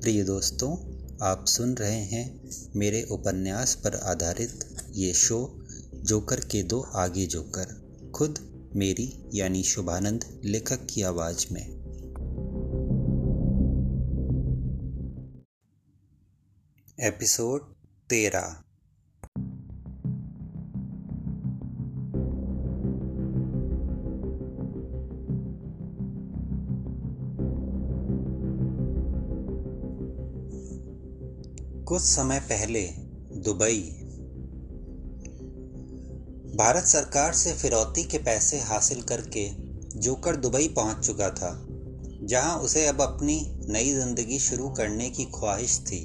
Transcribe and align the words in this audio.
प्रिय 0.00 0.24
दोस्तों, 0.24 0.72
आप 1.22 1.44
सुन 1.46 1.74
रहे 1.74 2.00
हैं 2.00 2.50
मेरे 2.76 3.02
उपन्यास 3.02 3.74
पर 3.74 3.94
आधारित 3.94 4.76
ये 4.90 5.12
शो, 5.12 5.66
जोकर 5.94 6.40
के 6.40 6.62
दो 6.62 6.80
आगे 6.80 7.26
जोकर, 7.26 7.64
खुद, 8.14 8.38
मेरी, 8.76 9.28
यानी 9.34 9.62
शुभानंद, 9.62 10.40
लेखक 10.44 10.86
की 10.90 11.02
आवाज़ 11.02 11.46
में। 11.52 11.66
एपिसोड 17.00 17.60
तेरह। 18.10 18.62
कुछ 31.90 32.02
समय 32.02 32.38
पहले 32.40 32.80
दुबई। 33.44 33.78
भारत 36.56 36.84
सरकार 36.84 37.32
से 37.32 37.52
फिरौती 37.52 38.04
के 38.04 38.18
पैसे 38.18 38.58
हासिल 38.58 39.00
करके 39.02 39.48
जोकर 40.00 40.36
दुबई 40.36 40.68
पहुँच 40.68 41.06
चुका 41.06 41.30
था, 41.30 41.50
जहाँ 42.22 42.56
उसे 42.58 42.86
अब 42.86 43.02
अपनी 43.02 43.56
नई 43.68 43.92
ज़िंदगी 43.94 44.38
शुरू 44.38 44.68
करने 44.68 45.10
की 45.10 45.24
ख्वाहिश 45.24 45.78
थी। 45.80 46.04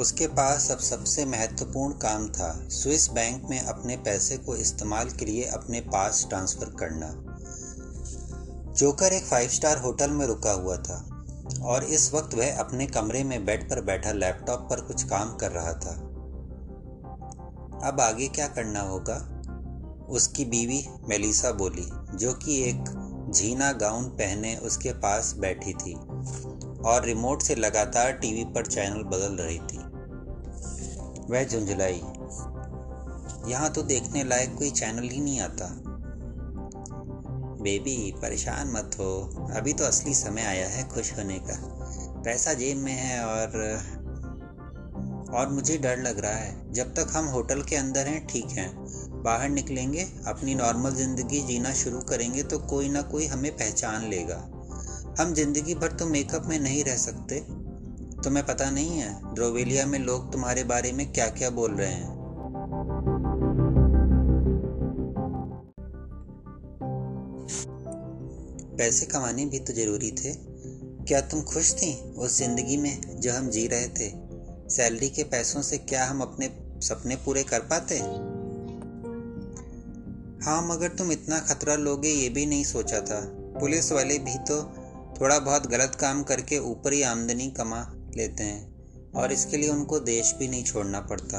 उसके 0.00 0.26
पास 0.26 0.70
अब 0.70 0.78
सबसे 0.78 1.24
महत्वपूर्ण 1.24 1.92
काम 1.92 2.28
था, 2.28 2.64
स्विस 2.68 3.10
बैंक 3.10 3.46
में 3.50 3.60
अपने 3.60 3.96
पैसे 3.96 4.36
को 4.36 4.56
इस्तेमाल 4.56 5.10
के 5.10 5.24
लिए 5.24 5.44
अपने 5.44 5.80
पास 5.80 6.26
ट्रांसफ़र 6.28 6.64
करना। 6.64 7.10
जोकर 8.72 9.12
एक 9.12 9.24
फाइव 9.24 9.48
स्टार 9.48 9.78
होटल 9.78 10.10
में 10.10 10.26
रुका 10.26 10.52
हुआ 10.52 10.76
था 10.76 11.24
और 11.62 11.84
इस 11.84 12.14
वक्त 12.14 12.34
वह 12.34 12.58
अपने 12.58 12.86
कमरे 12.86 13.24
में 13.24 13.44
बेड 13.44 13.70
पर 13.70 13.80
बैठा 13.80 14.12
लैपटॉप 14.12 14.60
पर 14.70 14.80
कुछ 14.80 15.02
काम 15.02 15.36
कर 15.36 15.50
रहा 15.52 15.72
था। 15.72 15.94
अब 17.88 18.00
आगे 18.00 18.28
क्या 18.28 18.48
करना 18.48 18.80
होगा? 18.80 19.42
उसकी 20.08 20.44
बीवी 20.44 20.86
मेलिसा 21.08 21.52
बोली, 21.52 22.16
जो 22.18 22.32
कि 22.32 22.62
एक 22.62 23.06
झीना 23.34 23.72
गाउन 23.72 24.04
पहने 24.04 24.56
उसके 24.56 24.92
पास 24.92 25.34
बैठी 25.38 25.72
थी 25.72 25.94
और 26.80 27.04
रिमोट 27.04 27.42
से 27.42 27.54
लगातार 27.54 28.12
टीवी 28.12 28.44
पर 28.44 28.66
चैनल 28.66 29.02
बदल 29.02 29.42
रही 29.42 29.58
थी। 29.58 29.89
वह 31.30 31.44
झुंझलाई 31.44 32.00
यहाँ 33.50 33.70
तो 33.70 33.82
देखने 33.82 34.22
लायक 34.24 34.54
कोई 34.56 34.70
चैनल 34.70 35.08
ही 35.08 35.20
नहीं 35.20 35.40
आता। 35.40 35.66
बेबी 37.62 38.12
परेशान 38.22 38.70
मत 38.72 38.96
हो। 38.98 39.10
अभी 39.56 39.72
तो 39.72 39.84
असली 39.84 40.14
समय 40.14 40.42
आया 40.42 40.68
है 40.68 40.88
खुश 40.88 41.12
होने 41.18 41.38
का। 41.40 41.56
पैसा 42.24 42.52
जेब 42.54 42.76
में 42.76 42.92
है 42.92 43.24
और 43.24 43.58
और 45.34 45.48
मुझे 45.48 45.76
डर 45.78 45.98
लग 45.98 46.18
रहा 46.18 46.32
है। 46.32 46.72
जब 46.72 46.94
तक 46.94 47.12
हम 47.12 47.26
होटल 47.26 47.62
के 47.62 47.76
अंदर 47.76 48.06
हैं, 48.06 48.26
ठीक 48.26 48.50
हैं। 48.50 49.22
बाहर 49.22 49.48
निकलेंगे, 49.48 50.06
अपनी 50.26 50.54
नॉर्मल 50.54 50.94
ज़िंदगी 50.94 51.40
जीना 51.40 51.72
शुरू 51.74 52.00
करेंगे 52.00 52.42
तो 52.42 52.58
कोई 52.66 52.88
ना 52.88 53.02
कोई 53.02 53.26
हमें 53.26 53.50
पहचान 53.52 54.08
लेगा। 54.10 54.36
हम 55.20 55.34
ज़िंदगी 55.34 55.74
भर 55.74 55.92
तो 55.92 56.06
मेकअप 56.06 56.46
में 56.46 56.58
नहीं 56.58 56.84
रह 56.84 56.96
सकते। 56.96 57.40
तुम्हें 58.24 58.46
पता 58.46 58.70
नहीं 58.70 58.98
है 58.98 59.34
ड्रोवेलिया 59.34 59.86
में 59.86 59.98
लोग 59.98 60.32
तुम्हारे 60.32 60.64
बारे 60.64 60.92
में 60.92 61.12
क्या 61.12 61.26
क्या 61.26 61.50
बोल 61.50 61.74
रहे 61.74 61.88
हैं? 61.88 62.20
पैसे 68.78 69.06
कमाने 69.06 69.46
भी 69.46 69.58
तो 69.58 69.72
ज़रूरी 69.72 70.10
थे। 70.12 70.34
क्या 71.04 71.20
तुम 71.20 71.42
खुश 71.42 71.72
थी 71.74 71.94
उस 72.10 72.38
ज़िंदगी 72.38 72.76
में 72.76 73.20
जो 73.20 73.32
हम 73.32 73.48
जी 73.48 73.66
रहे 73.66 73.88
थे? 73.88 74.12
सैलरी 74.70 75.08
के 75.08 75.22
पैसों 75.24 75.62
से 75.62 75.78
क्या 75.78 76.04
हम 76.04 76.20
अपने 76.20 76.50
सपने 76.80 77.16
पूरे 77.16 77.42
कर 77.42 77.60
पाते? 77.60 77.98
हाँ 80.44 80.62
मगर 80.68 80.88
तुम 80.88 81.12
इतना 81.12 81.38
खतरा 81.38 81.74
लोगे 81.74 82.08
ये 82.08 82.28
भी 82.28 82.46
नहीं 82.46 82.64
सोचा 82.64 83.00
था। 83.00 83.20
पुलिस 83.60 83.92
वाले 83.92 84.18
भी 84.18 84.38
तो 84.38 84.62
थोड़ा 85.20 85.38
बहुत 85.38 85.66
गलत 85.66 85.94
काम 86.00 86.22
करके 86.22 86.58
ऊपरी 86.58 87.02
आमदनी 87.02 87.50
कमा 87.50 87.80
लेते 88.16 88.44
हैं 88.44 89.12
और 89.12 89.32
इसके 89.32 89.56
लिए 89.56 89.68
उनको 89.68 89.98
देश 90.00 90.34
भी 90.38 90.48
नहीं 90.48 90.64
छोड़ना 90.64 91.00
पड़ता। 91.02 91.38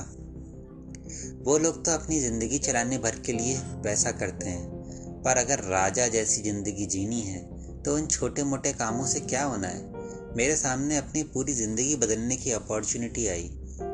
वो 1.44 1.58
लोग 1.58 1.84
तो 1.86 1.92
अपनी 1.92 2.20
ज़िंदगी 2.20 2.58
चलाने 2.60 2.98
भर 2.98 3.16
के 3.26 3.34
लिए 3.34 3.58
वैसा 3.86 4.12
करते 4.14 4.50
हैं, 4.50 5.22
पर 5.24 5.38
अगर 5.38 5.64
राजा 5.66 6.08
जैसी 6.08 6.42
ज़िंदगी 6.42 6.86
जीनी 6.88 7.22
है 7.22 7.40
तो 7.84 7.96
उन 7.96 8.08
छोटे 8.08 8.44
मोटे 8.44 8.72
कामों 8.74 9.06
से 9.06 9.20
क्या 9.20 9.44
होना 9.44 9.68
है? 9.68 9.90
मेरे 10.38 10.56
सामने 10.56 10.98
अपनी 10.98 11.24
पूरी 11.24 11.54
ज़िंदगी 11.54 11.96
बदलने 11.96 12.36
की 12.36 12.52
अपॉर्चुनिटी 12.52 13.28
आई 13.28 13.50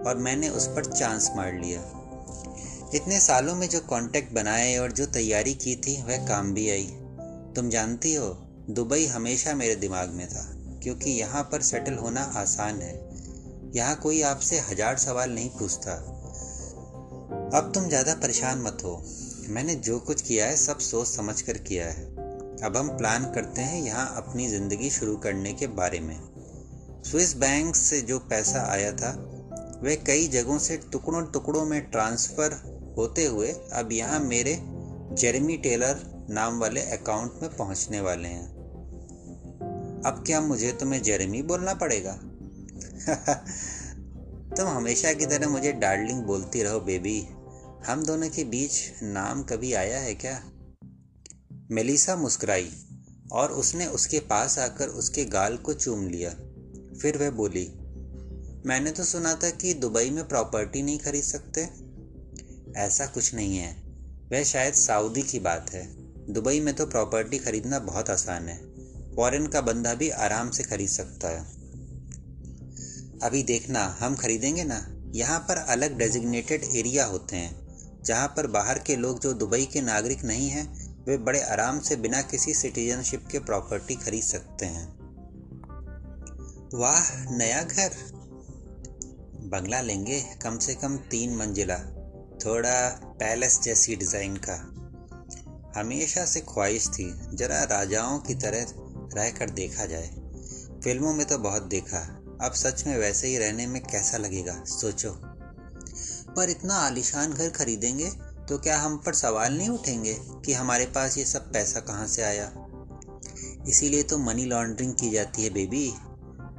और 0.05 0.17
मैंने 0.17 0.49
उस 0.49 0.67
पर 0.67 0.85
चांस 0.87 1.31
मार 1.35 1.53
लिया। 1.53 1.81
इतने 2.95 3.19
सालों 3.19 3.55
में 3.55 3.67
जो 3.69 3.79
कांटेक्ट 3.79 4.33
बनाए 4.33 4.77
और 4.77 4.91
जो 4.91 5.05
तैयारी 5.05 5.53
की 5.55 5.75
थी, 5.75 6.01
वह 6.03 6.25
काम 6.27 6.53
भी 6.53 6.69
आई। 6.69 6.85
तुम 7.55 7.69
जानती 7.69 8.13
हो, 8.13 8.27
दुबई 8.69 9.05
हमेशा 9.05 9.53
मेरे 9.55 9.75
दिमाग 9.75 10.09
में 10.09 10.27
था। 10.27 10.43
क्योंकि 10.87 11.11
यहाँ 11.11 11.41
पर 11.43 11.61
सेटल 11.61 11.93
होना 11.93 12.21
आसान 12.37 12.79
है। 12.81 12.93
यहाँ 13.75 13.95
कोई 13.95 14.21
आपसे 14.21 14.59
हज़ार 14.59 14.97
सवाल 14.97 15.31
नहीं 15.31 15.49
पूछता। 15.49 15.93
अब 17.57 17.71
तुम 17.75 17.87
ज़्यादा 17.89 18.13
परेशान 18.13 18.61
मत 18.61 18.83
हो। 18.83 18.95
मैंने 19.49 19.75
जो 19.77 19.99
कुछ 19.99 20.21
किया 20.21 20.45
है, 20.45 20.55
सब 20.55 20.79
सोच 20.79 21.07
समझ 21.07 21.41
कर 21.41 21.57
किया 21.57 21.87
है। 21.87 22.05
अब 22.63 22.77
हम 22.77 22.95
प्लान 22.97 23.25
करते 23.33 23.61
हैं 23.61 23.83
यहाँ 23.83 24.07
अपनी 24.17 24.47
ज़िंदगी 24.47 24.89
शुरू 24.89 25.17
करने 25.17 25.53
के 25.53 25.67
बारे 25.75 25.99
में। 25.99 26.17
स्विस 27.03 27.35
बैंक 27.37 27.75
से 27.75 28.01
जो 28.01 28.19
पैसा 28.29 28.65
आया 28.71 28.91
था 28.93 29.11
वह 29.83 29.95
कई 30.07 30.27
जगहों 30.29 30.57
से 30.59 30.77
टुकड़ों 30.91 31.25
टुकड़ों 31.25 31.65
में 31.65 31.81
ट्रांसफ़र 31.91 32.61
होते 32.97 33.25
हुए 33.25 33.51
अब 33.73 33.91
यहाँ 33.91 34.19
मेरे 34.19 34.59
जेरेमी 35.13 35.57
टेलर 35.57 36.27
नाम 36.29 36.59
वाले 36.59 36.91
अकाउंट 36.93 37.41
में 37.41 37.55
पहुँचने 37.57 38.01
वाले 38.01 38.27
हैं। 38.27 38.56
अब 40.05 40.23
क्या 40.25 40.41
मुझे 40.41 40.71
तुम्हें 40.71 41.03
जेरेमी 41.03 41.41
बोलना 41.41 41.73
पड़ेगा? 41.73 42.13
तुम 44.57 44.67
हमेशा 44.67 45.13
की 45.13 45.25
तरह 45.25 45.49
मुझे 45.49 45.71
डार्लिंग 45.71 46.23
बोलती 46.23 46.63
रहो, 46.63 46.79
बेबी। 46.79 47.27
हम 47.87 48.05
दोनों 48.05 48.29
के 48.29 48.43
बीच 48.43 48.71
नाम 49.03 49.43
कभी 49.43 49.73
आया 49.73 49.99
है 49.99 50.15
क्या? 50.15 50.43
मेलिसा 51.71 52.15
मुस्कुराई 52.15 52.71
और 53.31 53.51
उसने 53.51 53.85
उसके 53.85 54.19
पास 54.19 54.59
आकर 54.59 54.87
उसके 54.87 55.25
गाल 55.25 55.57
को 55.57 55.73
चूम 55.73 56.07
लिया। 56.07 56.29
फिर 57.01 57.17
वह 57.17 57.29
बोली, 57.29 57.67
मैंने 58.65 58.91
तो 58.91 59.03
सुना 59.03 59.33
था 59.33 59.49
कि 59.49 59.73
दुबई 59.73 60.09
में 60.09 60.27
प्रॉपर्टी 60.27 60.81
नहीं 60.81 60.99
खरीद 60.99 61.23
सकते। 61.23 61.69
ऐसा 62.79 63.05
कुछ 63.05 63.35
नहीं 63.35 63.57
है। 63.57 63.83
वह 64.31 64.43
शायद 64.43 64.73
सऊदी 64.73 65.21
की 65.21 65.39
बात 65.39 65.69
है। 65.69 65.87
दुबई 66.33 66.59
में 66.59 66.73
तो 66.73 66.85
प्रॉपर्टी 66.85 67.37
खरीदना 67.37 67.79
बहुत 67.79 68.09
आसान 68.09 68.47
है। 68.47 68.66
फॉरेन 69.17 69.47
का 69.47 69.61
बंदा 69.61 69.93
भी 69.93 70.09
आराम 70.09 70.49
से 70.49 70.63
खरीद 70.63 70.89
सकता 70.89 71.27
है। 71.27 71.45
अभी 73.23 73.43
देखना, 73.43 73.97
हम 73.99 74.15
खरीदेंगे 74.15 74.63
ना? 74.63 74.93
यहाँ 75.15 75.39
पर 75.39 75.57
अलग 75.57 75.97
डेजिग्नेटेड 75.97 76.63
एरिया 76.75 77.05
होते 77.05 77.35
हैं, 77.35 77.67
जहाँ 78.05 78.27
पर 78.27 78.47
बाहर 78.47 78.79
के 78.79 78.95
लोग 78.95 79.19
जो 79.19 79.33
दुबई 79.33 79.65
के 79.65 79.81
नागरिक 79.81 80.23
नहीं 80.23 80.49
हैं, 80.49 80.65
वे 81.05 81.17
बड़े 81.17 81.41
आराम 81.41 81.79
से 81.79 81.95
बिना 81.95 82.21
किसी 82.21 82.53
सिटीजनशिप 82.53 83.27
के 83.31 83.39
प्रॉपर्टी 83.39 83.95
खरीद 83.95 84.23
सकते 84.23 84.65
हैं। 84.65 84.87
वाह, 86.73 87.31
नया 87.37 87.63
घर। 87.63 87.89
बंगला 89.43 89.81
लेंगे, 89.81 90.21
कम 90.43 90.57
से 90.57 90.75
कम 90.75 90.97
तीन 90.97 91.35
मंजिला, 91.35 91.77
थोड़ा 92.45 92.89
पैलेस 93.19 93.59
जैसी 93.63 93.95
डिज़ाइन 93.95 94.37
का। 94.37 94.73
हमेशा 95.79 96.25
से 96.25 96.39
ख्वाहिश 96.39 96.87
थी, 96.87 97.13
जरा 97.33 97.63
राजाओं 97.63 98.19
की 98.19 98.35
तरह 98.35 98.86
रहकर 99.13 99.49
देखा 99.49 99.85
जाए। 99.85 100.09
फ़िल्मों 100.83 101.13
में 101.13 101.25
तो 101.27 101.37
बहुत 101.37 101.63
देखा। 101.63 101.99
अब 102.41 102.53
सच 102.53 102.83
में 102.87 102.97
वैसे 102.97 103.27
ही 103.27 103.37
रहने 103.37 103.67
में 103.67 103.81
कैसा 103.81 104.17
लगेगा, 104.17 104.63
सोचो। 104.65 105.11
पर 106.35 106.49
इतना 106.49 106.73
आलिशान 106.75 107.33
घर 107.33 107.49
खरीदेंगे 107.49 108.09
तो 108.49 108.57
क्या 108.57 108.77
हम 108.79 108.97
पर 108.97 109.13
सवाल 109.13 109.57
नहीं 109.57 109.69
उठेंगे 109.69 110.13
कि 110.45 110.53
हमारे 110.53 110.85
पास 110.85 111.17
ये 111.17 111.25
सब 111.25 111.51
पैसा 111.51 111.79
कहाँ 111.79 112.07
से 112.07 112.21
आया? 112.21 112.51
इसीलिए 113.67 114.03
तो 114.03 114.17
मनी 114.17 114.45
लॉन्ड्रिंग 114.45 114.93
की 114.93 115.09
जाती 115.09 115.43
है 115.43 115.49
बेबी 115.49 115.91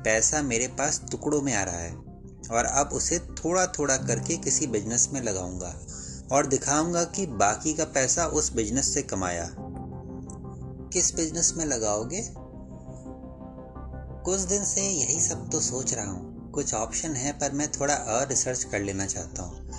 पैसा 0.04 0.42
मेरे 0.42 0.66
पास 0.68 1.00
टुकड़ों 1.10 1.40
में 1.42 1.54
आ 1.54 1.62
रहा 1.62 1.78
है, 1.78 1.94
और 2.50 2.64
अब 2.64 2.90
उसे 2.92 3.18
थोड़ा 3.18 3.66
थोड़ा 3.66 3.96
करके 3.96 4.36
किसी 4.36 4.66
बिज़नेस 4.66 5.08
में 5.12 5.20
लगाऊँगा, 5.22 5.74
और 6.32 6.46
दिखाऊँगा 6.46 7.04
कि 7.04 7.26
बाकी 7.26 7.74
का 7.74 7.84
पैसा 7.84 8.26
उस 8.26 8.52
बिज़नेस 8.52 8.94
से 8.94 9.02
कमाया। 9.02 9.48
किस 10.92 11.14
बिज़नेस 11.14 11.52
में 11.56 11.64
लगाओगे? 11.66 12.20
कुछ 14.28 14.40
दिन 14.40 14.64
से 14.64 14.82
यही 14.82 15.20
सब 15.20 15.50
तो 15.50 15.60
सोच 15.60 15.94
रहा 15.94 16.10
हूँ। 16.10 16.50
कुछ 16.50 16.74
ऑप्शन 16.74 17.14
है, 17.14 17.32
पर 17.32 17.52
मैं 17.52 17.72
थोड़ा 17.72 17.94
और 17.94 18.28
रिसर्च 18.28 18.64
कर 18.64 18.80
लेना 18.80 19.06
चाहता 19.06 19.42
हूँ। 19.42 19.70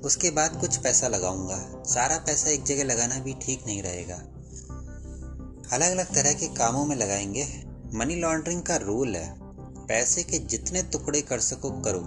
उसके 0.00 0.30
बाद 0.30 0.60
कुछ 0.60 0.76
पैसा 0.76 1.08
लगाऊँगा। 1.08 1.82
सारा 1.86 2.18
पैसा 2.18 2.50
एक 2.50 2.64
जगह 2.64 2.84
लगाना 2.84 3.18
भी 3.18 3.34
ठीक 3.34 3.66
नहीं 3.66 3.82
रहेगा। 3.82 4.14
अलग 5.72 5.90
अलग 5.90 6.14
तरह 6.14 6.32
के 6.32 6.46
कामों 6.46 6.86
में 6.86 6.96
लगाएँगे। 6.96 7.64
मनी 7.94 8.14
लॉन्ड्रिंग 8.14 8.62
का 8.62 8.76
रूल 8.76 9.16
है। 9.16 9.38
पैसे 9.86 10.22
के 10.22 10.38
जितने 10.38 10.82
टुकड़े 10.82 11.20
कर 11.20 11.40
सको 11.40 11.70
करो, 11.70 12.00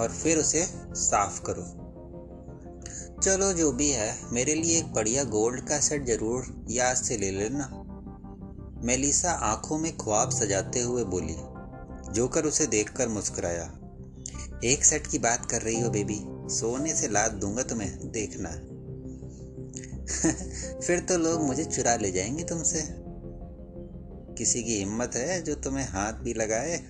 और 0.00 0.08
फिर 0.22 0.38
उसे 0.38 0.66
साफ़ 0.90 1.40
करो। 1.42 1.62
चलो, 3.20 3.52
जो 3.52 3.72
भी 3.72 3.90
है, 3.90 4.18
मेरे 4.32 4.54
लिए 4.54 4.78
एक 4.78 4.92
बढ़िया 4.92 5.24
गोल्ड 5.24 5.60
का 5.60 5.80
सेट 5.80 6.06
ज़रूर 6.06 6.66
याद 6.70 6.96
से 6.96 7.16
ले 7.16 7.30
लेना। 7.30 7.77
मेलिसा 8.84 9.30
आँखों 9.30 9.78
में 9.78 9.96
ख्वाब 9.96 10.30
सजाते 10.30 10.80
हुए 10.80 11.04
बोली, 11.04 11.36
जोकर 12.12 12.44
उसे 12.44 12.66
देखकर 12.66 13.08
मुस्कुराया। 13.08 13.74
एक 14.64 14.84
सेट 14.84 15.06
की 15.06 15.18
बात 15.18 15.46
कर 15.46 15.62
रही 15.62 15.80
हो, 15.80 15.90
बेबी, 15.90 16.20
सोने 16.54 16.94
से 16.94 17.08
लाद 17.08 17.30
दूँगा 17.30 17.62
तुम्हें, 17.62 18.10
देखना। 18.10 18.50
फिर 20.80 21.00
तो 21.00 21.18
लोग 21.18 21.42
मुझे 21.42 21.64
चुरा 21.64 21.96
ले 21.96 22.12
जाएँगे 22.12 22.44
तुमसे। 22.44 22.88
किसी 24.34 24.62
की 24.62 24.78
हिम्मत 24.78 25.12
है 25.14 25.42
जो 25.42 25.54
तुम्हें 25.54 25.88
हाथ 25.88 26.12
भी 26.12 26.34
लगाए? 26.34 26.88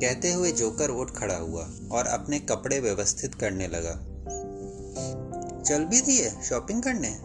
कहते 0.00 0.32
हुए 0.32 0.52
जोकर 0.52 0.90
उठ 0.90 1.10
खड़ा 1.10 1.36
हुआ 1.36 1.70
और 1.90 2.06
अपने 2.06 2.38
कपड़े 2.38 2.80
व्यवस्थित 2.80 3.34
करने 3.34 3.68
लगा। 3.68 4.16
चल 5.62 5.84
भी 5.84 6.00
दिए 6.00 6.30
शॉपिंग 6.30 6.82
करने? 6.82 7.18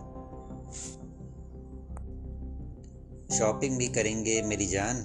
शॉपिंग 3.41 3.77
भी 3.77 3.87
करेंगे 3.87 4.41
मेरी 4.41 4.65
जान। 4.65 4.97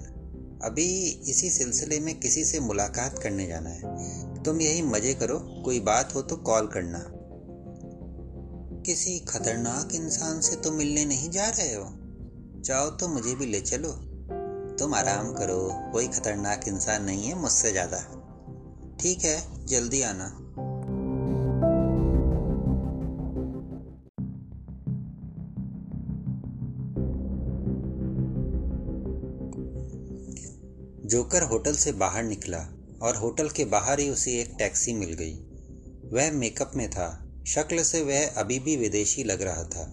अभी 0.64 1.04
इसी 1.28 1.50
सिलसिले 1.50 2.00
में 2.00 2.20
किसी 2.20 2.44
से 2.44 2.60
मुलाकात 2.60 3.18
करने 3.18 3.46
जाना 3.46 3.70
है। 3.70 4.42
तुम 4.42 4.60
यही 4.60 4.82
मज़े 4.82 5.14
करो, 5.14 5.38
कोई 5.64 5.80
बात 5.80 6.14
हो 6.14 6.22
तो 6.22 6.36
कॉल 6.36 6.66
करना। 6.66 6.98
किसी 8.86 9.18
खतरनाक 9.18 9.94
इंसान 9.94 10.40
से 10.40 10.56
तो 10.56 10.72
मिलने 10.72 11.04
नहीं 11.04 11.30
जा 11.30 11.48
रहे 11.48 11.74
हो। 11.74 11.84
चाहो 12.62 12.90
तो 12.90 13.08
मुझे 13.08 13.34
भी 13.34 13.46
ले 13.46 13.60
चलो। 13.60 13.88
तुम 14.76 14.94
आराम 14.94 15.32
करो, 15.32 15.90
कोई 15.92 16.08
खतरनाक 16.08 16.68
इंसान 16.68 17.04
नहीं 17.04 17.24
है 17.24 17.34
मुझसे 17.34 17.72
ज़्यादा। 17.72 17.98
ठीक 19.00 19.24
है, 19.24 19.66
जल्दी 19.66 20.02
आना। 20.02 20.45
जोकर 31.06 31.42
होटल 31.42 31.74
से 31.74 31.92
बाहर 31.92 32.22
निकला 32.22 32.58
और 33.02 33.16
होटल 33.16 33.48
के 33.48 33.64
बाहर 33.64 34.00
ही 34.00 34.08
उसे 34.10 34.32
एक 34.32 34.54
टैक्सी 34.58 34.94
मिल 34.94 35.12
गई। 35.12 35.34
वह 36.12 36.32
मेकअप 36.32 36.72
में 36.76 36.88
था। 36.90 37.08
शक्ल 37.46 37.82
से 37.82 38.02
वह 38.02 38.26
अभी 38.36 38.58
भी 38.58 38.76
विदेशी 38.76 39.24
लग 39.24 39.42
रहा 39.42 39.64
था, 39.64 39.84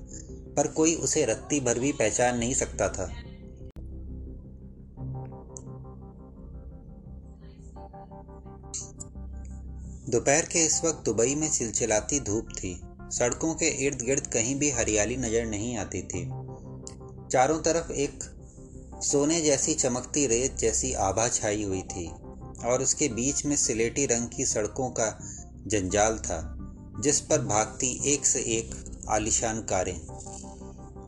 पर 0.57 0.67
कोई 0.67 0.95
उसे 0.95 1.25
रत्ती 1.25 1.59
भर 1.59 1.79
भी 1.79 1.91
पहचान 1.91 2.37
नहीं 2.37 2.53
सकता 2.53 2.89
था। 2.89 3.05
दोपहर 10.09 10.45
के 10.45 10.65
इस 10.65 10.81
वक्त 10.85 11.05
दुबई 11.05 11.35
में 11.35 11.49
चिलचिलाती 11.51 12.19
धूप 12.19 12.47
थी। 12.53 12.79
सड़कों 13.09 13.53
के 13.55 13.67
इर्द 13.85 14.01
गिर्द 14.01 14.27
कहीं 14.27 14.55
भी 14.55 14.69
हरियाली 14.69 15.17
नज़र 15.17 15.45
नहीं 15.45 15.77
आती 15.77 16.01
थी। 16.01 16.25
चारों 17.29 17.61
तरफ़ 17.61 17.91
एक 17.91 18.32
सोने 19.03 19.41
जैसी 19.41 19.73
चमकती 19.73 20.27
रेत 20.27 20.57
जैसी 20.57 20.93
आभा 20.93 21.27
छाई 21.27 21.63
हुई 21.63 21.81
थी, 21.81 22.07
और 22.65 22.81
उसके 22.81 23.07
बीच 23.07 23.45
में 23.45 23.55
सिलेटी 23.55 24.05
रंग 24.05 24.29
की 24.29 24.45
सड़कों 24.45 24.89
का 24.89 25.19
जंजाल 25.67 26.17
था, 26.17 26.57
जिस 26.99 27.19
पर 27.19 27.41
भागती 27.41 28.13
एक 28.13 28.25
से 28.25 28.39
एक 28.39 28.75
आलिशान 29.09 29.61
कारें। 29.61 30.01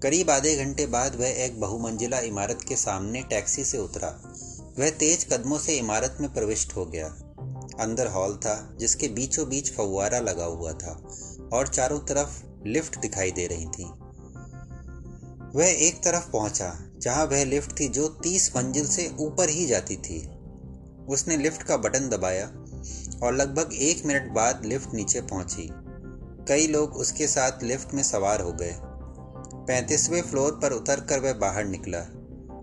करीब 0.03 0.29
आधे 0.29 0.55
घंटे 0.55 0.85
बाद 0.85 1.15
वह 1.15 1.27
एक 1.27 1.59
बहुमंजिला 1.59 2.19
इमारत 2.19 2.59
के 2.67 2.75
सामने 2.75 3.21
टैक्सी 3.21 3.63
से 3.63 3.77
उतरा। 3.77 4.21
वह 4.79 4.89
तेज 4.89 5.27
कदमों 5.33 5.59
से 5.59 5.75
इमारत 5.75 6.17
में 6.21 6.33
प्रविष्ट 6.33 6.75
हो 6.75 6.85
गया। 6.85 7.07
अंदर 7.79 8.07
हॉल 8.07 8.37
था, 8.37 8.75
जिसके 8.79 9.07
बीचों 9.07 9.49
बीच 9.49 9.73
फव्वारा 9.73 10.19
लगा 10.19 10.45
हुआ 10.45 10.71
था, 10.71 11.09
और 11.53 11.67
चारों 11.67 11.99
तरफ़ 11.99 12.43
लिफ्ट 12.67 12.99
दिखाई 12.99 13.31
दे 13.31 13.47
रही 13.47 13.65
थी। 13.65 14.04
वह 15.55 15.65
एक 15.65 16.03
तरफ़ 16.03 16.31
पहुँचा, 16.31 16.89
जहाँ 16.97 17.25
वह 17.25 17.45
लिफ्ट 17.45 17.79
थी 17.79 17.87
जो 17.87 18.07
तीस 18.07 18.55
मंजिल 18.55 18.87
से 18.87 19.15
ऊपर 19.19 19.49
ही 19.49 19.65
जाती 19.65 19.95
थी। 19.95 20.29
उसने 21.09 21.37
लिफ्ट 21.37 21.63
का 21.63 21.77
बटन 21.77 22.09
दबाया 22.09 22.45
और 23.23 23.35
लगभग 23.35 23.69
एक 23.73 24.05
मिनट 24.05 24.31
बाद 24.31 24.65
लिफ्ट 24.65 24.93
नीचे 24.93 25.21
पहुँची। 25.21 25.69
कई 26.47 26.67
लोग 26.67 26.93
उसके 26.93 27.27
साथ 27.27 27.63
लिफ्ट 27.63 27.93
में 27.93 28.03
सवार 28.03 28.41
हो 28.41 28.53
गए। 28.53 28.75
पैंतीसवें 29.67 30.21
फ्लोर 30.21 30.59
पर 30.61 30.71
उतर 30.71 30.99
कर 30.99 31.19
वह 31.19 31.33
बाहर 31.33 31.65
निकला। 31.65 31.99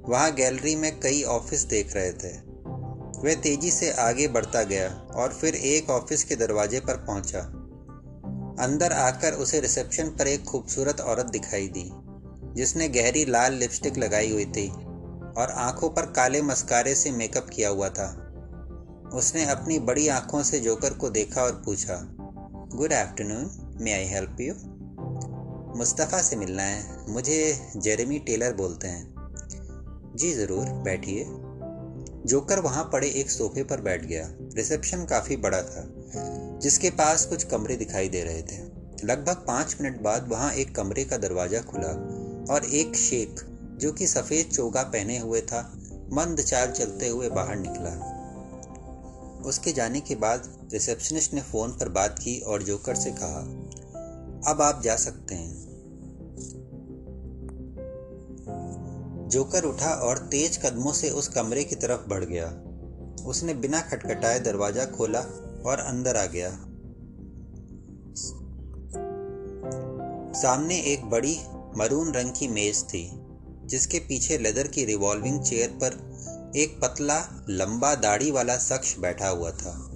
वहाँ 0.09 0.35
गैलरी 0.35 0.77
में 0.77 1.01
कई 1.01 1.23
ऑफ़िस 1.23 1.63
देख 1.63 1.95
रहे 1.97 2.13
थे। 2.13 2.37
वह 3.21 3.35
तेज़ी 3.35 3.71
से 3.71 3.91
आगे 3.91 4.29
बढ़ता 4.29 4.63
गया 4.63 4.89
और 4.89 5.33
फिर 5.33 5.55
एक 5.55 5.91
ऑफ़िस 5.91 6.25
के 6.25 6.37
दरवाजे 6.37 6.81
पर 6.81 6.97
पहुँचा। 6.97 7.41
अंदर 8.65 8.93
आकर 8.93 9.33
उसे 9.33 9.61
रिसेप्शन 9.61 10.09
पर 10.09 10.27
एक 10.27 10.45
खूबसूरत 10.45 11.01
औरत 11.01 11.27
दिखाई 11.27 11.69
दी। 11.69 12.02
जिसने 12.57 12.89
गहरी 12.89 13.25
लाल 13.25 13.55
लिपस्टिक 13.55 13.99
लगाई 13.99 14.31
हुई 14.33 14.45
थी 14.45 14.69
और 15.39 15.51
आँखों 15.51 15.91
पर 15.91 16.07
काले 16.07 16.43
मस्कारे 16.43 16.95
से 16.95 17.11
मेकअप 17.11 17.49
किया 17.49 17.69
हुआ 17.69 17.89
था। 17.89 18.09
उसने 19.15 19.45
अपनी 19.45 19.79
बड़ी 19.79 20.09
आँखों 20.09 20.43
से 20.43 20.61
जोकर 20.61 20.95
को 20.95 21.11
देखा 21.11 21.43
और 21.43 21.63
पूछा, 21.65 21.99
good 22.75 22.93
afternoon 22.93 23.77
may 23.81 23.93
I 23.93 24.05
help 24.05 24.41
you 24.41 24.55
Mustafa 25.79 26.21
से 26.23 26.37
मिलना 26.37 26.63
है। 26.63 27.13
मुझे 27.13 27.71
जेरेमी 27.77 28.19
टेलर 28.19 28.53
बोलते 28.53 28.89
हैं। 28.89 30.15
जी 30.17 30.33
ज़रूर, 30.33 30.65
बैठिए। 30.65 31.25
जोकर 32.27 32.61
वहाँ 32.61 32.85
पड़े 32.93 33.09
एक 33.11 33.31
सोफे 33.31 33.63
पर 33.65 33.81
बैठ 33.81 34.05
गया। 34.05 34.27
रिसेप्शन 34.57 35.05
काफ़ी 35.05 35.37
बड़ा 35.37 35.63
था, 35.63 35.85
जिसके 36.63 36.91
पास 36.91 37.27
कुछ 37.27 37.45
कमरे 37.45 37.77
दिखाई 37.77 38.09
दे 38.09 38.23
रहे 38.25 38.43
थे। 38.43 38.59
लगभग 39.05 39.45
पाँच 39.47 39.77
मिनट 39.81 40.01
बाद 40.03 40.29
वहाँ 40.29 40.53
एक 40.53 40.75
कमरे 40.75 41.05
का 41.05 41.17
दरवाज़ा 41.17 41.61
खुला। 41.61 41.93
और 42.51 42.65
एक 42.65 42.97
शेख, 42.97 43.45
जो 43.81 43.93
कि 43.93 44.07
सफ़ेद 44.07 44.47
चोगा 44.47 44.83
पहने 44.83 45.19
हुए 45.19 45.41
था, 45.41 45.79
मंद 46.13 46.41
चाल 46.41 46.71
चलते 46.71 47.09
हुए 47.09 47.29
बाहर 47.29 47.57
निकला। 47.57 48.23
उसके 49.47 49.73
जाने 49.73 50.01
के 50.01 50.15
बाद 50.15 50.69
रिसेप्शनिस्ट 50.73 51.35
ने 51.35 51.41
फ़ोन 51.41 51.71
पर 51.71 51.89
बात 51.89 52.19
की 52.19 52.41
और 52.41 52.63
जोकर 52.63 52.95
से 52.95 53.11
कहा, 53.11 53.41
अब 54.53 54.63
आप 54.63 54.83
जा 54.83 54.97
सकते 54.97 55.35
हैं। 55.35 55.73
जोकर 59.29 59.65
उठा 59.65 59.91
और 59.91 60.19
तेज 60.19 60.57
कदमों 60.57 60.93
से 60.93 61.11
उस 61.11 61.29
कमरे 61.29 61.65
की 61.65 61.77
तरफ़ 61.77 62.09
बढ़ 62.09 62.25
गया। 62.25 62.47
उसने 63.27 63.55
बिना 63.55 63.81
खटखटाए 63.81 64.41
दरवाज़ा 64.41 64.85
खोला 64.85 65.21
और 65.67 65.79
अंदर 65.79 66.17
आ 66.17 66.27
गया। 66.27 66.51
सामने 70.33 70.81
एक 70.81 71.05
बड़ी 71.05 71.39
मरून 71.77 72.15
रंग 72.15 72.31
की 72.31 72.49
मेज 72.49 72.85
थी, 72.85 73.11
जिसके 73.67 73.99
पीछे 73.99 74.39
लेदर 74.39 74.67
की 74.67 74.85
रिवॉल्विंग 74.85 75.43
चेयर 75.43 75.69
पर 75.69 76.13
एक 76.57 76.81
पतला, 76.81 77.47
लंबा 77.51 77.95
दाढ़ी 77.95 78.31
वाला 78.31 78.59
शख्स 78.59 78.99
बैठा 78.99 79.29
हुआ 79.29 79.51
था। 79.51 79.89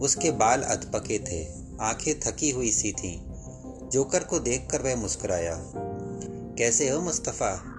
उसके 0.00 0.30
बाल 0.30 0.62
अधपके 0.62 1.18
थे, 1.18 1.48
आँखें 1.80 2.20
थकी 2.20 2.50
हुई 2.50 2.70
सी 2.70 2.92
थीं। 2.92 3.22
जोकर 3.90 4.24
को 4.24 4.38
देखकर 4.38 4.82
वह 4.82 4.96
मुस्कुराया। 4.96 5.72
कैसे 6.58 6.88
हो 6.88 7.00
मुस्तफ़ा? 7.00 7.74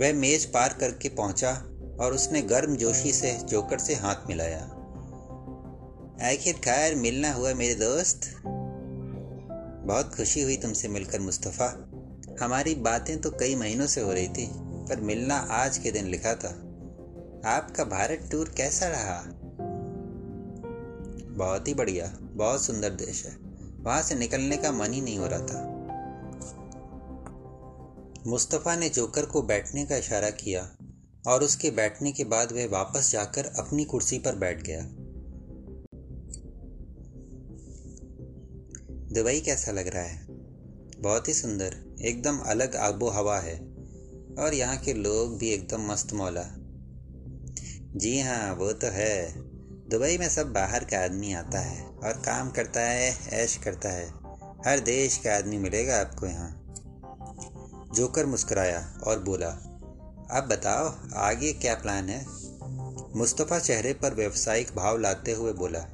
वह 0.00 0.12
मेज 0.12 0.44
पार 0.44 0.72
करके 0.72 1.08
पहुँचा 1.08 1.52
और 2.00 2.12
उसने 2.14 2.42
गर्म 2.42 2.76
जोशी 2.76 3.12
से 3.12 3.32
जोकर 3.32 3.78
से 3.78 3.94
हाथ 3.94 4.16
मिलाया। 4.28 4.62
आखिर 6.32 6.54
खैर 6.54 6.94
मिलना 6.94 7.32
हुआ 7.32 7.54
मेरे 7.54 7.74
दोस्त। 7.74 8.20
बहुत 9.86 10.14
खुशी 10.14 10.42
हुई 10.42 10.56
तुमसे 10.56 10.88
मिलकर 10.88 11.20
मुस्तफ़ा। 11.20 11.91
हमारी 12.42 12.74
बातें 12.74 13.20
तो 13.20 13.30
कई 13.30 13.54
महीनों 13.54 13.86
से 13.86 14.00
हो 14.00 14.12
रही 14.12 14.28
थी, 14.28 14.50
पर 14.56 15.00
मिलना 15.00 15.34
आज 15.34 15.78
के 15.78 15.90
दिन 15.90 16.04
लिखा 16.04 16.34
था। 16.34 16.48
आपका 17.46 17.84
भारत 17.84 18.28
टूर 18.32 18.54
कैसा 18.56 18.88
रहा? 18.88 19.22
बहुत 21.36 21.68
ही 21.68 21.74
बढ़िया, 21.74 22.18
बहुत 22.20 22.64
सुंदर 22.64 22.90
देश 22.90 23.26
है। 23.26 23.36
वहाँ 23.80 24.02
से 24.02 24.14
निकलने 24.14 24.56
का 24.56 24.72
मन 24.72 24.92
ही 24.92 25.00
नहीं 25.00 25.18
हो 25.18 25.26
रहा 25.26 25.40
था। 25.40 25.68
मुस्तफ़ा 28.26 28.76
ने 28.76 28.88
जोकर 28.88 29.26
को 29.26 29.42
बैठने 29.42 29.86
का 29.86 29.96
इशारा 29.96 30.30
किया, 30.30 30.76
और 31.26 31.42
उसके 31.42 31.70
बैठने 31.70 32.12
के 32.12 32.24
बाद 32.24 32.52
वह 32.52 32.68
वापस 32.68 33.12
जाकर 33.12 33.46
अपनी 33.46 33.84
कुर्सी 33.84 34.18
पर 34.18 34.34
बैठ 34.34 34.62
गया। 34.62 34.80
दुबई 39.14 39.40
कैसा 39.40 39.72
लग 39.72 39.88
रहा 39.88 40.02
है? 40.02 40.31
बहुत 41.02 41.28
ही 41.28 41.34
सुंदर, 41.34 41.96
एकदम 42.00 42.38
अलग 42.38 42.76
आबो 42.76 43.08
हवा 43.08 43.38
है। 43.38 43.58
और 44.38 44.54
यहाँ 44.54 44.76
के 44.76 44.92
लोग 44.92 45.38
भी 45.38 45.48
एकदम 45.48 45.92
मस्त 45.92 46.12
मौला। 46.12 46.44
जी 47.96 48.20
हाँ 48.20 48.54
वो 48.54 48.72
तो 48.72 48.86
है। 48.86 49.32
दुबई 49.88 50.18
में 50.18 50.28
सब 50.28 50.52
बाहर 50.52 50.84
का 50.84 51.04
आदमी 51.04 51.32
आता 51.32 51.58
है 51.58 51.84
और 51.84 52.12
काम 52.12 52.50
करता 52.50 52.80
है, 52.80 53.28
ऐश 53.28 53.56
करता 53.56 53.88
है। 53.88 54.08
हर 54.66 54.80
देश 54.80 55.16
का 55.16 55.36
आदमी 55.36 55.58
मिलेगा 55.58 56.00
आपको 56.00 56.26
यहाँ। 56.26 56.58
जोकर 57.94 58.26
मुस्कराया 58.26 59.00
और 59.06 59.18
बोला, 59.18 59.48
अब 60.30 60.48
बताओ, 60.50 60.94
आगे 61.14 61.52
क्या 61.52 61.74
प्लान 61.74 62.08
है? 62.08 62.26
मुस्तफ़ा 63.16 63.58
चेहरे 63.58 63.92
पर 63.92 64.14
व्यवसायिक 64.14 64.70
भाव 64.76 64.98
लाते 64.98 65.32
हुए 65.32 65.52
बोला, 65.52 65.86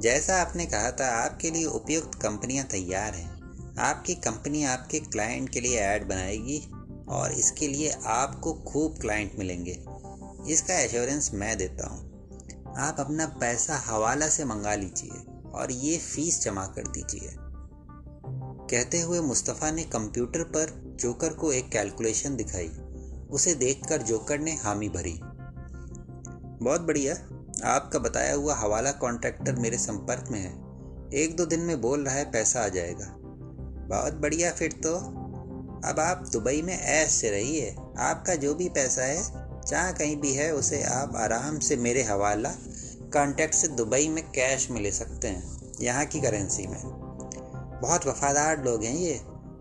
जैसा 0.00 0.42
आपने 0.42 0.66
कहा 0.66 0.90
था, 0.90 1.06
आपके 1.06 1.50
लिए 1.50 1.64
उपयुक्त 1.64 2.22
कंपनियाँ 2.22 2.66
तैयार 2.66 3.14
हैं। 3.14 3.31
आपकी 3.78 4.14
कंपनी 4.14 4.64
आपके 4.64 5.00
क्लाइंट 5.00 5.48
के 5.48 5.60
लिए 5.60 5.78
ऐड 5.78 6.08
बनाएगी 6.08 6.72
और 7.08 7.32
इसके 7.32 7.68
लिए 7.68 7.90
आपको 8.04 8.52
खूब 8.52 8.98
क्लाइंट 8.98 9.32
मिलेंगे। 9.38 9.84
इसका 10.52 10.74
एश्योरेंस 10.74 11.30
मैं 11.34 11.58
देता 11.58 11.86
हूँ। 11.86 12.12
आप 12.78 12.96
अपना 13.00 13.26
पैसा 13.26 13.76
हवाला 13.76 14.28
से 14.28 14.44
मंगा 14.44 14.74
लीजिए 14.74 15.22
और 15.50 15.72
ये 15.72 15.98
फ़ीस 15.98 16.42
जमा 16.42 16.66
कर 16.66 16.88
दीजिए। 16.88 17.34
कहते 18.70 19.00
हुए 19.00 19.20
मुस्तफ़ा 19.20 19.70
ने 19.70 19.84
कंप्यूटर 19.84 20.42
पर 20.42 20.96
जोकर 21.00 21.32
को 21.32 21.52
एक 21.52 21.68
कैलकुलेशन 21.68 22.36
दिखाई। 22.36 22.68
उसे 23.30 23.54
देखकर 23.54 24.02
जोकर 24.02 24.38
ने 24.38 24.52
हामी 24.52 24.88
भरी। 24.88 25.20
बहुत 26.64 26.80
बढ़िया। 26.80 27.14
आपका 27.64 27.98
बताया 27.98 28.34
हुआ 28.34 28.54
हवाला 28.54 28.92
कॉन्ट्रैक्टर 28.92 29.54
मेरे 29.54 29.78
संपर्क 29.78 30.28
में 30.30 30.40
है। 30.40 30.62
एक 31.14 31.36
दो 31.36 31.46
दिन 31.46 31.60
में 31.60 31.80
बोल 31.80 32.04
रहा 32.04 32.14
है 32.14 32.30
पैसा 32.30 32.60
आ 32.60 32.68
जाएगा। 32.68 33.18
बहुत 33.88 34.14
बढ़िया 34.14 34.50
फिर 34.52 34.72
तो। 34.72 34.96
अब 35.84 36.00
आप 36.00 36.28
दुबई 36.32 36.62
में 36.62 36.78
ऐसे 36.78 37.30
रहिए। 37.30 37.76
आपका 37.98 38.34
जो 38.34 38.54
भी 38.54 38.68
पैसा 38.68 39.02
है, 39.02 39.22
जहाँ 39.66 39.92
कहीं 39.92 40.16
भी 40.16 40.32
है, 40.32 40.54
उसे 40.54 40.82
आप 40.82 41.16
आराम 41.16 41.58
से 41.58 41.76
मेरे 41.76 42.02
हवाला 42.02 42.50
कॉन्टैक्ट 43.12 43.54
से 43.54 43.68
दुबई 43.68 44.08
में 44.08 44.24
कैश 44.24 44.70
में 44.70 44.80
ले 44.80 44.92
सकते 44.92 45.28
हैं, 45.28 45.72
यहाँ 45.80 46.04
की 46.06 46.20
करेंसी 46.20 46.66
में। 46.66 46.82
बहुत 47.82 48.06
वफादार 48.06 48.64
लोग 48.64 48.84
हैं 48.84 48.96
ये। 48.96 49.20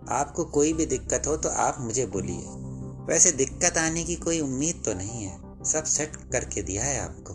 आपको 0.10 0.46
कोई 0.46 0.74
भी 0.74 0.86
दिक्कत 0.86 1.28
हो 1.28 1.38
तो 1.38 1.50
आप 1.50 1.78
मुझे 1.80 2.06
बोलिए। 2.06 2.44
वैसे 3.06 3.32
दिक्कत 3.32 3.78
आने 3.78 4.04
की 4.04 4.16
कोई 4.16 4.40
उम्मीद 4.40 4.82
तो 4.86 4.94
नहीं 4.94 5.24
है। 5.24 5.64
सब 5.64 5.84
सेट 5.84 6.16
करके 6.32 6.62
दिया 6.62 6.84
है 6.84 7.00
आपको। 7.00 7.34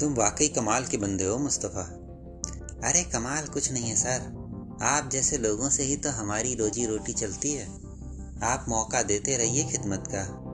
तुम 0.00 0.14
वाकई 0.14 0.48
कमाल 0.48 0.84
के 0.84 0.96
बंदे 0.96 1.24
हो, 1.24 1.38
मुस्तफ़ा। 1.38 1.82
अरे 2.88 3.02
कमाल 3.02 3.46
कुछ 3.46 3.72
नहीं 3.72 3.84
है, 3.84 3.96
सर। 3.96 4.45
आप 4.82 5.10
जैसे 5.12 5.38
लोगों 5.38 5.70
से 5.70 5.82
ही 5.82 5.96
तो 5.96 6.10
हमारी 6.10 6.54
रोजी 6.54 6.86
रोटी 6.86 7.12
चलती 7.12 7.52
है। 7.52 7.66
आप 8.42 8.66
मौका 8.68 9.02
देते 9.02 9.36
रहिए 9.36 9.64
खिदमत 9.64 10.04
का। 10.14 10.46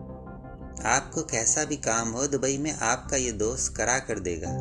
आपको 0.88 1.23
कैसा 1.23 1.64
भी 1.64 1.76
काम 1.76 2.11
हो, 2.11 2.26
दुबई 2.26 2.59
में 2.59 2.73
आपका 2.73 3.17
ये 3.17 3.33
दोस्त 3.33 3.76
करा 3.76 3.99
कर 3.99 4.19
देगा। 4.19 4.52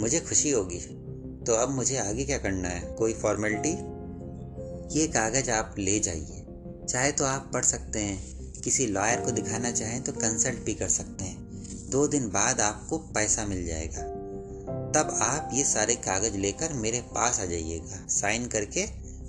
मुझे 0.00 0.20
खुशी 0.20 0.50
होगी। 0.50 0.80
तो 1.46 1.52
अब 1.52 1.70
मुझे 1.70 1.96
आगे 1.96 2.24
क्या 2.24 2.38
करना 2.38 2.68
है? 2.68 2.92
कोई 2.92 3.14
फॉर्मेलिटी? 3.14 3.72
ये 5.00 5.06
कागज़ 5.06 5.50
आप 5.50 5.74
ले 5.78 6.00
जाइए। 6.00 6.46
चाहे 6.88 7.12
तो 7.12 7.24
आप 7.24 7.50
पढ़ 7.54 7.64
सकते 7.64 7.98
हैं। 7.98 8.52
किसी 8.52 8.86
लॉयर 8.86 9.20
को 9.20 9.30
दिखाना 9.30 9.70
चाहें 9.70 10.02
तो 10.02 10.12
कंसल्ट 10.12 10.58
भी 10.58 10.74
कर 10.74 10.88
सकते 10.88 11.24
हैं। 11.24 11.50
दो 11.90 12.08
दिन 12.08 12.28
बाद 12.28 12.60
आपको 12.60 12.98
पैसा 12.98 13.46
मिल 13.46 13.66
जाएगा। 13.66 14.19
तब 14.96 15.18
आप 15.22 15.50
ये 15.54 15.64
सारे 15.64 15.94
कागज़ 15.94 16.36
लेकर 16.36 16.72
मेरे 16.72 17.00
पास 17.00 17.40
आ 17.40 17.44
जाइएगा। 17.44 18.06
साइन 18.08 18.46
करके 18.46 18.80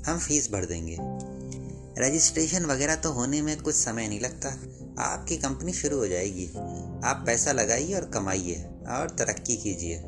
हम 0.07 0.19
फ़ीस 0.19 0.51
भर 0.51 0.65
देंगे। 0.65 0.97
रजिस्ट्रेशन 2.03 2.65
वगैरह 2.65 2.95
तो 2.95 3.11
होने 3.11 3.41
में 3.41 3.61
कुछ 3.61 3.75
समय 3.75 4.07
नहीं 4.07 4.19
लगता। 4.19 4.49
आपकी 5.03 5.37
कंपनी 5.37 5.73
शुरू 5.73 5.97
हो 5.97 6.07
जाएगी। 6.07 6.47
आप 7.03 7.23
पैसा 7.25 7.51
लगाइए 7.51 7.93
और 7.93 8.05
कमाइए 8.05 8.55
और 8.89 9.15
तरक्की 9.19 9.57
कीजिए। 9.57 10.01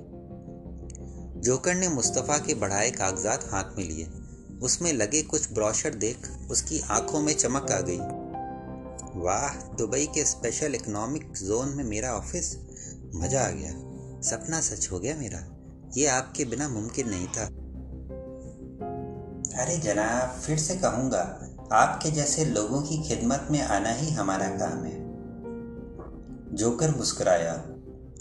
जोकर 1.42 1.76
ने 1.76 1.90
मुस्तफ़ा 1.90 2.38
के 2.38 2.54
बढ़ाए 2.54 2.92
कागजात 2.92 3.50
हाथ 3.52 3.78
में 3.78 3.86
लिए। 3.86 4.08
उसमें 4.62 4.94
लगे 4.94 5.22
कुछ 5.22 5.52
ब्रॉशर 5.52 5.94
देख 5.94 6.18
उसकी 6.52 6.80
आँखों 6.80 7.22
में 7.22 7.34
चमक 7.34 7.72
आ 7.72 7.80
गई। 7.80 8.00
वाह, 9.20 9.76
दुबई 9.76 10.06
के 10.06 10.26
स्पेशल 10.26 10.76
इकोनॉमिक 10.76 11.32
जोन 11.32 11.70
में 11.70 11.84
मेरा 11.84 12.14
ऑफ़िस 12.14 12.58
मज़ा 13.16 13.46
आ 13.46 13.50
गया। 13.50 13.93
सपना 14.24 14.62
सच 14.62 14.90
हो 14.92 15.00
गया 15.00 15.16
मेरा। 15.16 15.40
ये 15.98 16.08
आपके 16.08 16.46
बिना 16.46 16.70
मुमकिन 16.70 17.10
नहीं 17.10 17.28
था। 17.28 17.46
अरे 19.62 19.78
जनाब, 19.78 20.42
फिर 20.42 20.58
से 20.58 20.76
कहूँगा, 20.76 21.50
आपके 21.72 22.12
जैसे 22.12 22.46
लोगों 22.46 22.82
की 22.82 23.04
खिदमत 23.04 23.48
में 23.52 23.62
आना 23.62 23.90
ही 23.90 24.12
हमारा 24.12 24.48
काम 24.48 24.84
है। 24.84 25.04
जोकर 26.56 26.96
मुस्कुराया। 26.96 27.54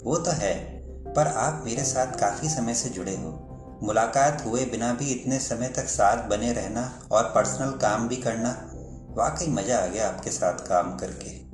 वो 0.03 0.17
तो 0.17 0.31
है, 0.31 0.83
पर 1.13 1.27
आप 1.27 1.61
मेरे 1.65 1.83
साथ 1.83 2.19
काफ़ी 2.19 2.49
समय 2.49 2.73
से 2.73 2.89
जुड़े 2.89 3.15
हो। 3.15 3.49
मुलाकात 3.83 4.43
हुए 4.45 4.65
बिना 4.65 4.93
भी 4.93 5.05
इतने 5.05 5.39
समय 5.39 5.67
तक 5.67 5.85
साथ 5.85 6.29
बने 6.29 6.53
रहना 6.53 7.07
और 7.11 7.23
पर्सनल 7.23 7.71
काम 7.71 8.07
भी 8.07 8.15
करना, 8.15 8.71
वाकई 9.09 9.47
मज़ा 9.47 9.77
आ 9.77 9.87
गया 9.87 10.09
आपके 10.09 10.31
साथ 10.31 10.53
काम 10.53 10.97
करके। 10.97 11.52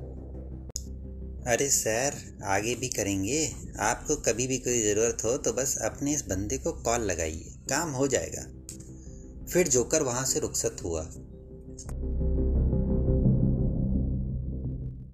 अरे 1.46 1.68
सर, 1.70 2.14
आगे 2.44 2.74
भी 2.74 2.88
करेंगे। 2.88 3.52
आपको 3.78 4.16
कभी 4.16 4.46
भी 4.46 4.58
कोई 4.58 4.82
ज़रूरत 4.82 5.24
हो 5.24 5.36
तो 5.36 5.52
बस 5.52 5.76
अपने 5.76 6.14
इस 6.14 6.24
बंदे 6.24 6.58
को 6.58 6.72
कॉल 6.72 7.00
लगाइए, 7.00 7.54
काम 7.70 7.90
हो 7.90 8.08
जाएगा। 8.08 8.42
फिर 9.52 9.68
जोकर 9.68 10.02
वहाँ 10.02 10.24
से 10.24 10.40
रुखसत 10.40 10.76
हुआ। 10.84 11.02